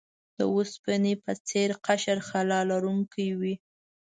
[0.37, 3.55] د اوسپنې په څیر قشر خلا لرونکی وي.